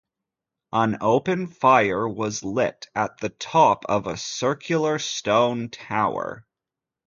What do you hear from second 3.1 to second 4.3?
the top of a